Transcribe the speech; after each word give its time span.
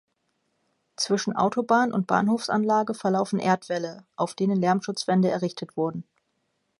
Zwischen 0.97 1.35
Autobahn 1.35 1.91
und 1.91 2.07
Bahnhofsanlage 2.07 2.95
verlaufen 2.95 3.37
Erdwälle, 3.37 4.07
auf 4.15 4.33
denen 4.33 4.59
Lärmschutzwände 4.59 5.29
errichtet 5.29 5.77
wurden. 5.77 6.03